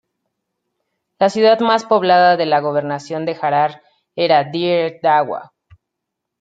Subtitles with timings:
[1.19, 3.83] La ciudad más poblada de la Gobernación de Harar
[4.15, 5.53] era Dire Dawa.